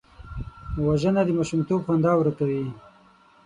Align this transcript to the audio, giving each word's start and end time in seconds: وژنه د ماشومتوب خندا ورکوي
وژنه 0.85 1.21
د 1.25 1.29
ماشومتوب 1.37 1.79
خندا 1.87 2.11
ورکوي 2.17 2.63